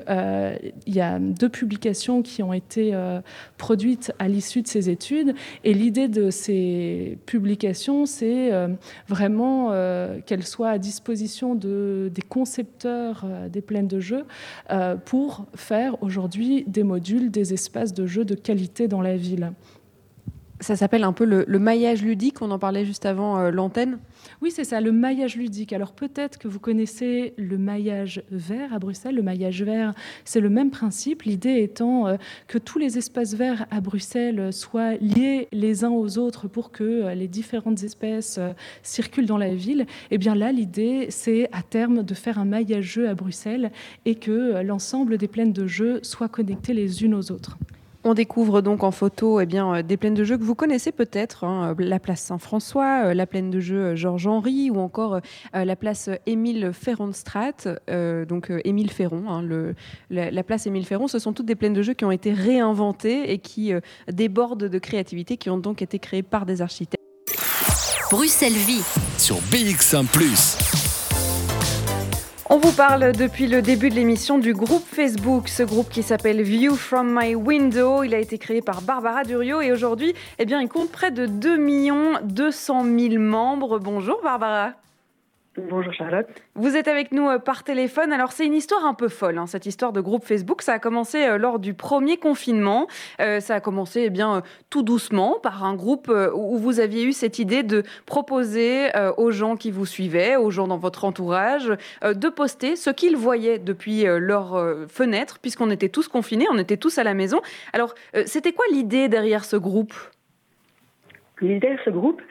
[0.87, 3.21] il y a deux publications qui ont été euh,
[3.59, 5.35] produites à l'issue de ces études.
[5.65, 8.69] Et l'idée de ces publications, c'est euh,
[9.09, 14.25] vraiment euh, qu'elles soient à disposition de, des concepteurs des plaines de jeu
[15.05, 19.53] pour faire aujourd'hui des modules, des espaces de jeu de qualité dans la ville.
[20.63, 23.99] Ça s'appelle un peu le, maillage ludique, on en parlait juste avant l'antenne.
[24.41, 25.73] Oui, c'est ça, le maillage ludique.
[25.73, 29.15] Alors peut-être que vous connaissez le maillage vert à Bruxelles.
[29.15, 29.93] Le maillage vert,
[30.25, 31.23] c'est le même principe.
[31.23, 36.19] L'idée étant euh, que tous les espaces verts à Bruxelles soient liés les uns aux
[36.19, 39.87] autres pour que euh, les différentes espèces euh, circulent dans la ville.
[40.11, 43.73] Eh bien là, l'idée, c'est à terme de faire un maillage jeu à Bruxelles
[44.05, 47.59] et que l'ensemble des plaines de jeux soient connectées les unes aux autres.
[48.05, 50.91] On découvre donc en photo eh bien, euh, des plaines de jeux que vous connaissez
[50.91, 55.21] peut-être, hein, euh, la place Saint-François, euh, la plaine de jeu Georges-Henri ou encore
[55.53, 57.77] la place Émile Ferron-Strat,
[58.27, 59.75] donc Émile Ferron, hein, le,
[60.11, 63.33] la, place Émile Ferron, ce sont toutes des plaines de jeux qui ont été réinventées
[63.33, 63.73] et qui
[64.09, 67.03] débordent de créativité, qui ont donc été créées par des architectes.
[68.11, 68.83] Bruxelles Vie.
[69.19, 70.05] Sur BX1⁇
[72.51, 76.43] on vous parle depuis le début de l'émission du groupe Facebook, ce groupe qui s'appelle
[76.43, 78.03] View from My Window.
[78.03, 81.27] Il a été créé par Barbara Durio et aujourd'hui, eh bien, il compte près de
[81.27, 81.59] 2
[82.23, 83.79] 200 000 membres.
[83.79, 84.73] Bonjour Barbara.
[85.59, 86.27] Bonjour Charlotte.
[86.55, 88.11] Vous êtes avec nous euh, par téléphone.
[88.15, 90.63] Alors c'est une histoire un peu folle, hein, cette histoire de groupe Facebook.
[90.63, 92.87] Ça a commencé euh, lors du premier confinement.
[93.21, 97.13] Euh, ça a commencé eh bien tout doucement par un groupe où vous aviez eu
[97.13, 98.89] cette idée de proposer
[99.19, 103.59] aux gens qui vous suivaient, aux gens dans votre entourage, de poster ce qu'ils voyaient
[103.59, 107.41] depuis leur fenêtre, puisqu'on était tous confinés, on était tous à la maison.
[107.73, 109.95] Alors c'était quoi l'idée derrière ce groupe?
[111.41, 112.23] L'idée derrière ce groupe,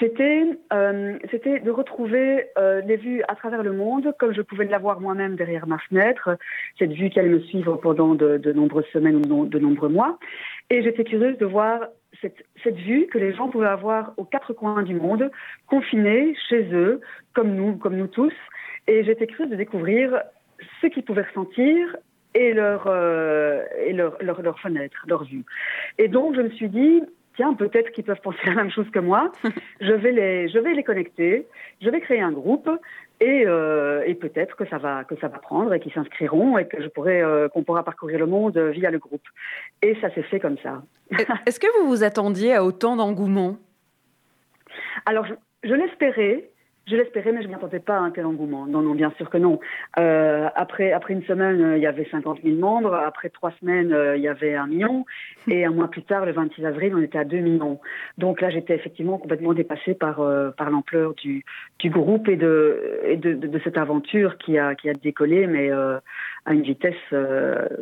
[0.00, 4.64] c'était euh, c'était de retrouver euh, les vues à travers le monde, comme je pouvais
[4.64, 6.36] l'avoir moi-même derrière ma fenêtre,
[6.78, 10.18] cette vue qui allait me suivre pendant de, nombreuses semaines ou de, nombreux mois.
[10.70, 11.80] Et j'étais curieuse de voir
[12.20, 15.30] cette, vue que les gens pouvaient avoir aux quatre coins du monde,
[15.66, 17.00] confinés chez eux,
[17.34, 18.34] comme nous, comme nous tous.
[18.88, 20.22] Et j'étais curieuse de découvrir
[20.80, 21.96] ce qu'ils pouvaient ressentir
[22.34, 25.44] et leur, euh, et leur, leur fenêtre, leur vue.
[25.98, 27.02] Et donc, je me suis dit,
[27.36, 29.32] tiens, peut-être qu'ils peuvent penser la même chose que moi.
[29.80, 31.46] je vais les, je vais les connecter.
[31.80, 32.68] Je vais créer un groupe
[33.20, 36.66] et, euh, et peut-être que ça va, que ça va prendre et qu'ils s'inscriront et
[36.66, 39.26] que je pourrai, euh, qu'on pourra parcourir le monde via le groupe.
[39.82, 40.82] Et ça s'est fait comme ça.
[41.46, 43.58] Est-ce que vous vous attendiez à autant d'engouement?
[45.06, 46.50] Alors, je, je l'espérais.
[46.86, 48.66] Je l'espérais, mais je ne m'y attendais pas à un tel engouement.
[48.66, 49.58] Non, non, bien sûr que non.
[49.98, 52.92] Euh, après, après une semaine, euh, il y avait 50 000 membres.
[52.94, 55.06] Après trois semaines, euh, il y avait un million.
[55.48, 57.80] Et un mois plus tard, le 26 avril, on était à 2 millions.
[58.18, 61.42] Donc là, j'étais effectivement complètement dépassée par, euh, par l'ampleur du,
[61.78, 65.70] du groupe et, de, et de, de, cette aventure qui a, qui a décollé, mais
[65.70, 66.94] à une vitesse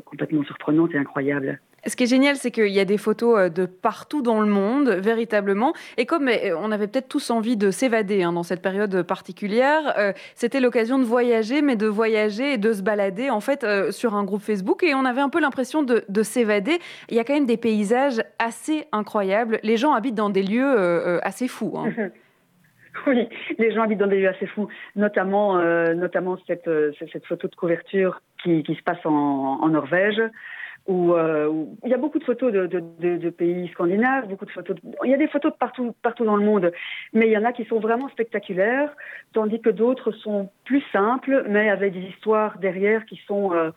[0.05, 1.59] complètement surprenante et incroyable.
[1.85, 4.47] Ce qui est génial, c'est qu'il y a des photos euh, de partout dans le
[4.47, 5.73] monde, véritablement.
[5.97, 9.95] Et comme euh, on avait peut-être tous envie de s'évader hein, dans cette période particulière,
[9.99, 14.14] euh, c'était l'occasion de voyager, mais de voyager et de se balader en fait sur
[14.14, 14.85] un groupe Facebook.
[14.85, 16.79] Et on avait un peu l'impression de, de s'évader.
[17.09, 19.59] Il y a quand même des paysages assez incroyables.
[19.64, 21.75] Les gens habitent dans des lieux assez fous.
[21.77, 21.92] Hein.
[23.07, 23.27] Oui,
[23.59, 25.57] les gens habitent dans des lieux assez fous, notamment,
[25.95, 26.68] notamment cette,
[26.99, 30.21] cette, photo de couverture qui, se passe en Norvège
[30.87, 34.47] où, euh, il y a beaucoup de photos de, de, de, de, pays scandinaves, beaucoup
[34.47, 34.77] de photos.
[35.05, 36.73] Il y a des photos de partout, partout dans le monde,
[37.12, 38.95] mais il y en a qui sont vraiment spectaculaires,
[39.33, 43.71] tandis que d'autres sont plus simples, mais avec des histoires derrière qui sont euh,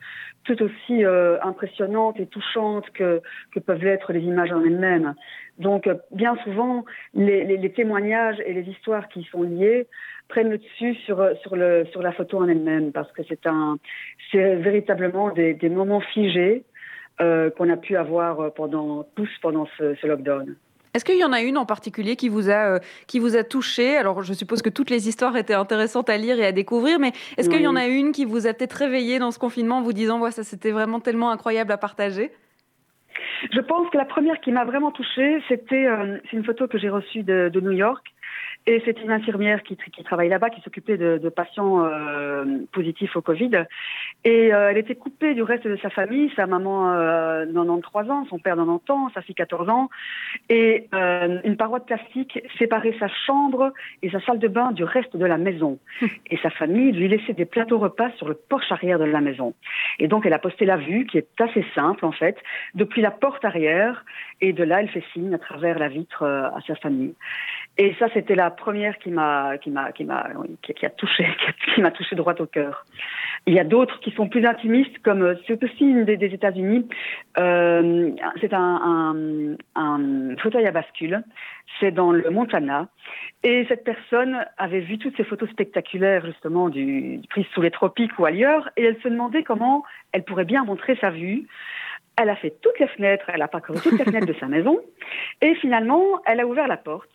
[0.46, 5.14] tout aussi euh, impressionnantes et touchantes que, que peuvent l'être les images en elles-mêmes.
[5.60, 9.88] Donc, bien souvent, les, les, les, témoignages et les histoires qui sont liées
[10.28, 13.40] prennent le dessus sur, sur, le, sur la photo en elle-même, parce que c'est
[14.32, 16.66] c'est véritablement des, des moments figés
[17.22, 20.56] euh, qu'on a pu avoir pendant tous pendant ce, ce lockdown.
[20.96, 23.44] Est-ce qu'il y en a une en particulier qui vous a, euh, qui vous a
[23.44, 23.98] touché?
[23.98, 27.12] Alors, je suppose que toutes les histoires étaient intéressantes à lire et à découvrir, mais
[27.36, 27.56] est-ce oui.
[27.56, 29.92] qu'il y en a une qui vous a peut-être réveillé dans ce confinement en vous
[29.92, 32.32] disant, ouais, ça c'était vraiment tellement incroyable à partager?
[33.52, 36.90] Je pense que la première qui m'a vraiment touchée, c'était euh, une photo que j'ai
[36.90, 38.06] reçue de, de New York.
[38.68, 43.16] Et c'est une infirmière qui, qui travaille là-bas, qui s'occupait de, de, patients euh, positifs
[43.16, 43.66] au Covid.
[44.24, 46.32] Et euh, elle était coupée du reste de sa famille.
[46.36, 49.90] Sa maman, euh, 93 ans, son père 90 ans, sa fille 14 ans.
[50.50, 54.84] Et euh, une paroi de plastique séparait sa chambre et sa salle de bain du
[54.84, 55.78] reste de la maison.
[56.32, 59.54] Et sa famille lui laissait des plateaux repas sur le porche arrière de la maison.
[60.00, 62.36] Et donc elle a posté la vue, qui est assez simple en fait,
[62.74, 64.04] depuis la porte arrière.
[64.42, 67.14] Et de là, elle fait signe à travers la vitre à sa famille.
[67.78, 70.30] Et ça, c'était la première qui m'a, qui m'a, qui m'a,
[70.62, 71.28] qui, qui, a touché,
[71.76, 72.86] qui m'a touché droit au cœur.
[73.48, 76.88] Il y a d'autres qui sont plus intimistes, comme c'est aussi une des, des États-Unis.
[77.38, 81.22] Euh, c'est un, un, un, fauteuil à bascule.
[81.80, 82.88] C'est dans le Montana.
[83.44, 88.18] Et cette personne avait vu toutes ces photos spectaculaires, justement, du prises sous les tropiques
[88.18, 89.84] ou ailleurs, et elle se demandait comment
[90.14, 91.46] elle pourrait bien montrer sa vue.
[92.18, 94.80] Elle a fait toutes les fenêtres, elle a parcouru toutes les fenêtres de sa maison,
[95.42, 97.10] et finalement, elle a ouvert la porte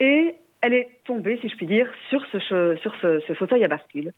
[0.00, 2.38] et elle est tombée, si je puis dire, sur ce,
[2.76, 4.12] sur ce, ce fauteuil à bascule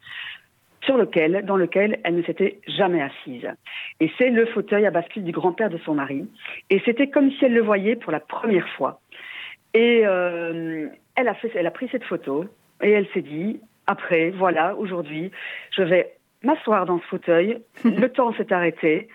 [0.83, 3.49] sur lequel, dans lequel elle ne s'était jamais assise.
[4.01, 6.27] Et c'est le fauteuil à bascule du grand-père de son mari.
[6.71, 9.01] Et c'était comme si elle le voyait pour la première fois.
[9.75, 12.45] Et euh, elle, a fait, elle a pris cette photo
[12.83, 15.31] et elle s'est dit, après, voilà, aujourd'hui,
[15.73, 16.13] je vais
[16.43, 19.09] m'asseoir dans ce fauteuil, le temps s'est arrêté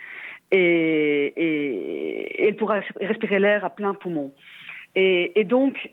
[0.51, 4.33] et, et, et, elle pourra respirer l'air à plein poumon.
[4.95, 5.89] Et, et donc,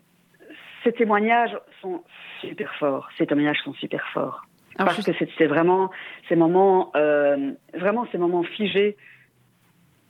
[0.85, 2.03] ces témoignages sont
[2.41, 3.09] super forts.
[3.19, 4.43] Ces témoignages sont super forts.
[4.77, 5.91] Parce que c'est vraiment
[6.29, 8.97] ces moments, euh, vraiment ces moments figés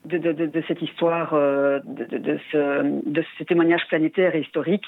[0.05, 4.87] de, de, de, de cette histoire, euh, de, ce, de ce témoignage planétaire et historique,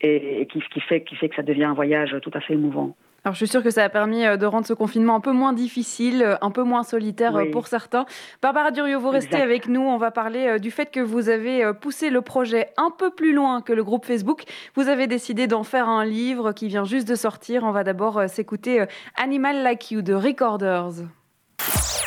[0.00, 2.54] et, et qui, qui, fait, qui fait que ça devient un voyage tout à fait
[2.54, 2.94] émouvant.
[3.26, 5.32] Alors, je suis sûre que ça a permis euh, de rendre ce confinement un peu
[5.32, 7.50] moins difficile, euh, un peu moins solitaire oui.
[7.50, 8.06] pour certains.
[8.40, 9.42] Barbara Durieux, vous restez exact.
[9.42, 9.80] avec nous.
[9.80, 13.32] On va parler euh, du fait que vous avez poussé le projet un peu plus
[13.32, 14.44] loin que le groupe Facebook.
[14.76, 17.64] Vous avez décidé d'en faire un livre qui vient juste de sortir.
[17.64, 18.84] On va d'abord s'écouter
[19.16, 20.92] Animal Like You de Recorders.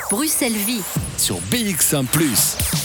[0.09, 0.85] Bruxelles Vie
[1.17, 2.05] sur BX1⁇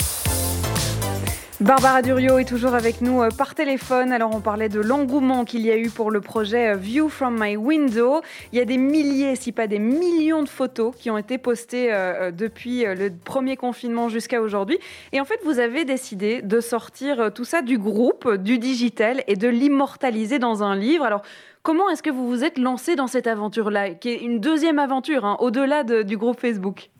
[1.61, 4.11] Barbara Durio est toujours avec nous euh, par téléphone.
[4.11, 7.37] Alors on parlait de l'engouement qu'il y a eu pour le projet euh, View from
[7.39, 8.23] my window.
[8.53, 11.95] Il y a des milliers, si pas des millions de photos qui ont été postées
[11.95, 14.81] euh, depuis le premier confinement jusqu'à aujourd'hui.
[15.13, 19.37] Et en fait, vous avez décidé de sortir tout ça du groupe, du digital et
[19.37, 21.05] de l'immortaliser dans un livre.
[21.05, 21.23] Alors
[21.63, 25.25] comment est-ce que vous vous êtes lancé dans cette aventure-là, qui est une deuxième aventure,
[25.25, 26.91] hein, au-delà du groupe Facebook?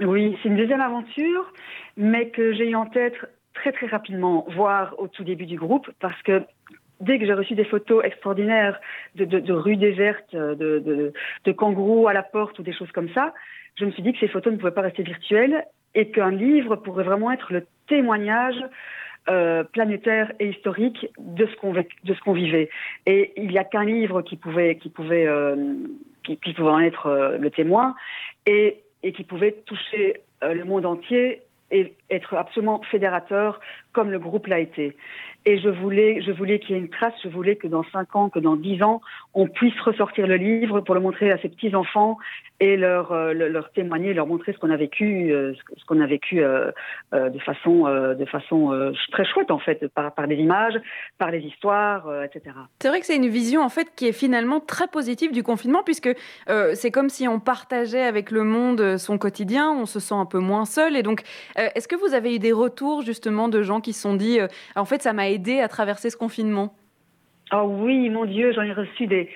[0.00, 1.52] Oui, c'est une deuxième aventure,
[1.96, 3.14] mais que j'ai en tête
[3.60, 6.42] très très rapidement, voire au tout début du groupe, parce que
[7.00, 8.80] dès que j'ai reçu des photos extraordinaires
[9.14, 11.12] de, de, rues désertes, de,
[11.44, 13.34] de, kangourous à la porte ou des choses comme ça,
[13.76, 16.76] je me suis dit que ces photos ne pouvaient pas rester virtuelles et qu'un livre
[16.76, 18.56] pourrait vraiment être le témoignage
[19.28, 22.70] euh, planétaire et historique de ce qu'on de ce qu'on vivait.
[23.06, 25.74] Et il n'y a qu'un livre qui pouvait qui pouvait euh,
[26.24, 27.94] qui, pouvait en être euh, le témoin
[28.46, 33.60] et, et qui pouvait toucher le monde entier et être absolument fédérateur
[33.92, 34.96] comme le groupe l'a été.
[35.46, 38.14] Et je voulais, je voulais qu'il y ait une trace, je voulais que dans cinq
[38.16, 39.00] ans, que dans dix ans,
[39.34, 42.18] on puisse ressortir le livre pour le montrer à ses petits-enfants
[42.60, 46.06] et leur, euh, leur témoigner, leur montrer ce qu'on a vécu, euh, ce qu'on a
[46.06, 46.72] vécu euh,
[47.12, 50.74] de façon, de façon très chouette en fait, par, par des images,
[51.18, 52.56] par les histoires, etc.
[52.80, 55.82] C'est vrai que c'est une vision en fait qui est finalement très positive du confinement
[55.82, 56.10] puisque
[56.46, 60.38] c'est comme si on partageait avec le monde son quotidien, on se sent un peu
[60.38, 60.96] moins seul.
[60.96, 61.22] Et donc,
[61.56, 64.38] est-ce que vous avez eu des retours justement de gens qui se sont dit,
[64.76, 66.74] en fait, ça m'a aidé à traverser ce confinement
[67.52, 69.30] Oh oui, mon Dieu, j'en ai reçu des,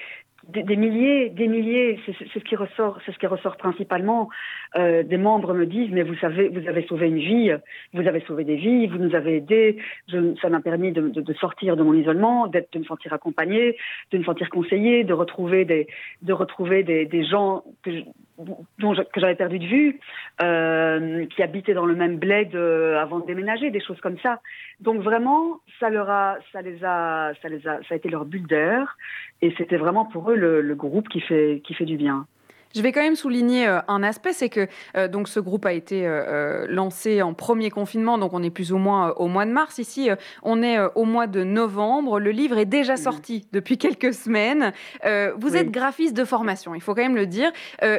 [0.49, 4.29] des, milliers, des milliers, c'est ce qui ressort, c'est ce qui ressort principalement.
[4.77, 7.53] Euh, des membres me disent, mais vous savez, vous avez sauvé une vie,
[7.93, 9.79] vous avez sauvé des vies, vous nous avez aidés.
[10.09, 13.77] Je, ça m'a permis de, sortir de mon isolement, de me sentir accompagnée,
[14.11, 15.87] de me sentir conseillée, de retrouver des,
[16.23, 17.91] de retrouver des, des gens que
[18.39, 20.01] dont que j'avais perdu de vue,
[20.43, 24.41] euh, qui habitaient dans le même bled euh, avant de déménager, des choses comme ça.
[24.81, 28.25] Donc vraiment, ça leur a, ça les a, ça les a, ça a été leur
[28.25, 28.97] bulle d'air,
[29.41, 32.27] et c'était vraiment pour eux le, le groupe qui fait, qui fait du bien.
[32.75, 35.73] Je vais quand même souligner euh, un aspect, c'est que euh, donc ce groupe a
[35.73, 39.51] été euh, lancé en premier confinement, donc on est plus ou moins au mois de
[39.51, 39.79] mars.
[39.79, 40.11] Ici,
[40.43, 42.19] on est au mois de novembre.
[42.19, 44.73] Le livre est déjà sorti depuis quelques semaines.
[45.37, 47.51] vous êtes graphiste de formation, il faut quand même le dire.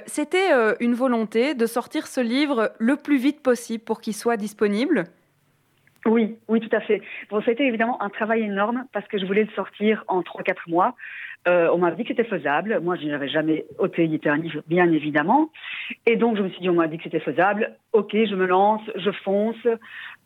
[0.05, 5.05] C'était une volonté de sortir ce livre le plus vite possible pour qu'il soit disponible.
[6.05, 7.01] Oui, oui, tout à fait.
[7.29, 10.21] Bon, ça a été évidemment un travail énorme parce que je voulais le sortir en
[10.21, 10.95] 3-4 mois.
[11.47, 12.79] Euh, on m'a dit que c'était faisable.
[12.81, 13.65] Moi, je n'avais jamais
[13.97, 15.49] édité un livre, bien évidemment.
[16.05, 17.75] Et donc, je me suis dit, on m'a dit que c'était faisable.
[17.91, 19.67] Ok, je me lance, je fonce,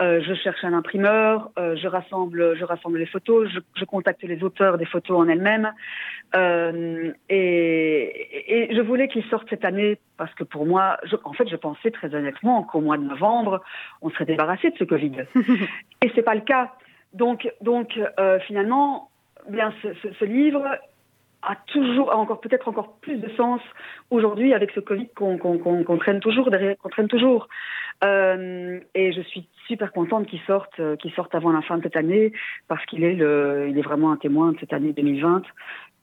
[0.02, 4.24] euh, je cherche un imprimeur, euh, je rassemble, je rassemble les photos, je, je contacte
[4.24, 5.72] les auteurs des photos en elles-mêmes.
[6.36, 11.34] Euh, et, et, je voulais qu'il sorte cette année parce que pour moi, je, en
[11.34, 13.62] fait, je pensais très honnêtement qu'au mois de novembre,
[14.01, 15.25] on serait débarrassé de ce Covid.
[16.01, 16.73] et c'est pas le cas.
[17.13, 19.10] Donc, donc euh, finalement,
[19.49, 20.63] bien, ce, ce, ce livre,
[21.41, 23.62] a toujours, a encore peut-être encore plus de sens
[24.10, 27.47] aujourd'hui avec ce Covid qu'on qu traîne toujours derrière, qu'on traîne toujours.
[28.03, 31.84] Euh, et je suis super contente qu'il sorte, euh, qu'il sorte avant la fin de
[31.84, 32.32] cette année
[32.67, 35.43] parce qu'il est le, il est vraiment un témoin de cette année 2020.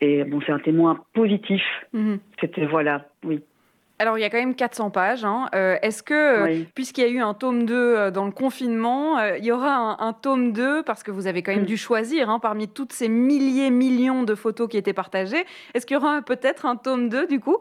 [0.00, 1.62] Et bon, c'est un témoin positif.
[1.92, 2.18] -hmm.
[2.40, 3.42] C'était voilà, oui.
[4.00, 5.24] Alors, il y a quand même 400 pages.
[5.24, 5.48] Hein.
[5.54, 6.68] Euh, Est-ce que, euh, oui.
[6.74, 9.72] puisqu'il y a eu un tome 2 euh, dans le confinement, euh, il y aura
[9.72, 11.66] un, un, tome 2 parce que vous avez quand même mmh.
[11.66, 15.44] dû choisir hein, parmi toutes ces milliers, millions de photos qui étaient partagées.
[15.74, 17.58] Est-ce qu'il y aura peut-être un tome 2 du coup?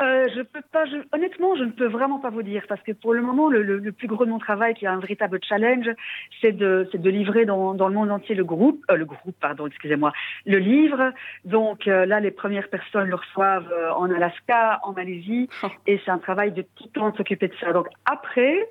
[0.00, 2.92] Euh, je peux pas, je, honnêtement, je ne peux vraiment pas vous dire parce que
[2.92, 5.40] pour le moment, le, le, le plus gros de mon travail, qui est un véritable
[5.42, 5.88] challenge,
[6.40, 9.66] c'est de, de livrer dans, dans, le monde entier le groupe, euh, le groupe, pardon,
[9.66, 10.12] excusez-moi,
[10.46, 11.12] le livre.
[11.44, 15.68] Donc euh, là, les premières personnes le reçoivent euh, en Alaska, en Malaisie, oh.
[15.86, 17.72] et c'est un travail de titan de s'occuper de ça.
[17.72, 18.68] Donc après,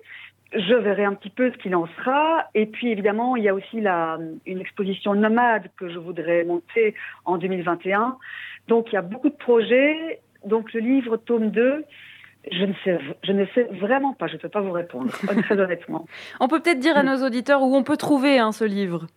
[0.54, 2.48] je verrai un petit peu ce qu'il en sera.
[2.56, 6.96] Et puis évidemment, il y a aussi la, une exposition nomade que je voudrais monter
[7.26, 8.18] en 2021.
[8.68, 11.84] Donc il y a beaucoup de projets donc le livre tome 2,
[12.52, 15.12] je ne, sais, je ne sais vraiment pas, je ne peux pas vous répondre,
[15.44, 16.06] très honnêtement.
[16.40, 19.08] On peut peut-être dire à nos auditeurs où on peut trouver hein, ce livre.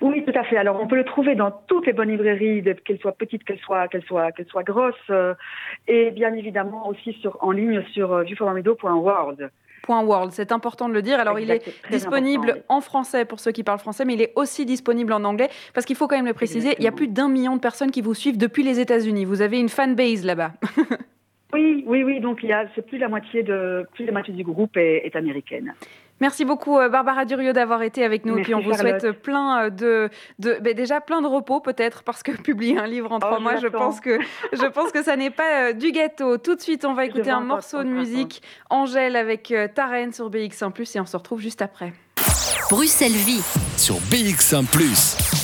[0.00, 0.56] Oui, tout à fait.
[0.56, 3.88] Alors, on peut le trouver dans toutes les bonnes librairies, qu'elles soient petites, qu'elles soient,
[3.88, 5.34] qu'elles soient, qu'elles soient grosses, euh,
[5.86, 8.24] et bien évidemment aussi sur, en ligne sur euh.
[9.88, 11.18] World, c'est important de le dire.
[11.20, 12.62] Alors, exact, il est disponible oui.
[12.68, 15.86] en français pour ceux qui parlent français, mais il est aussi disponible en anglais parce
[15.86, 16.70] qu'il faut quand même le préciser.
[16.70, 16.82] Exactement.
[16.82, 19.24] Il y a plus d'un million de personnes qui vous suivent depuis les États-Unis.
[19.24, 20.52] Vous avez une fanbase là-bas.
[21.52, 22.20] oui, oui, oui.
[22.20, 25.06] Donc, il y a, c'est plus la moitié de, plus la moitié du groupe est,
[25.06, 25.74] est américaine.
[26.20, 28.34] Merci beaucoup Barbara Durieux d'avoir été avec nous.
[28.34, 29.00] Merci, et puis on vous Charlotte.
[29.00, 33.12] souhaite plein de, de ben déjà plein de repos peut-être parce que publier un livre
[33.12, 34.18] en Oh, trois je mois, je pense que
[34.52, 36.38] je pense que ça n'est pas euh, du gâteau.
[36.38, 40.12] Tout de suite, on va Je écouter un morceau de musique Angèle avec euh, Taren
[40.12, 41.92] sur BX1+ et on se retrouve juste après.
[42.70, 43.42] Bruxelles Vie.
[43.76, 44.64] Sur BX1⁇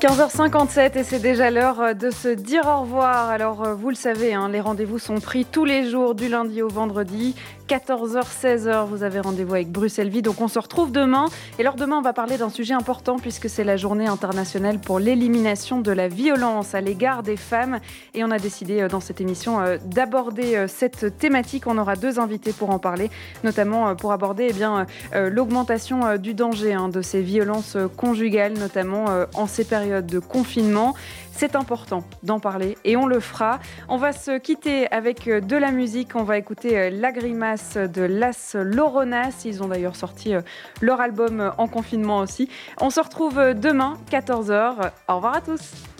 [0.00, 3.30] 15h57 et c'est déjà l'heure euh, de se dire au revoir.
[3.30, 6.60] Alors euh, vous le savez, hein, les rendez-vous sont pris tous les jours du lundi
[6.60, 7.34] au vendredi.
[7.68, 10.20] 14h, 16h, vous avez rendez-vous avec Bruxelles Vie.
[10.20, 11.26] Donc on se retrouve demain.
[11.58, 14.98] Et alors demain, on va parler d'un sujet important puisque c'est la journée internationale pour
[14.98, 17.80] l'élimination de la violence à l'égard des femmes.
[18.12, 21.66] Et on a décidé euh, dans cette émission euh, d'aborder euh, cette thématique.
[21.66, 23.10] On aura deux invités pour en parler,
[23.44, 29.64] notamment pour aborder eh l'augmentation du danger hein, de ces violences conjugales, notamment en ces
[29.64, 30.94] périodes de confinement.
[31.36, 33.58] C'est important d'en parler et on le fera.
[33.88, 36.14] On va se quitter avec euh, de la musique.
[36.14, 39.42] On va écouter euh, La Grimace de Las Loronas.
[39.44, 40.42] Ils ont d'ailleurs sorti euh,
[40.80, 42.48] leur album en confinement aussi.
[42.80, 44.90] On se retrouve demain, 14h.
[45.08, 45.84] Au revoir à tous.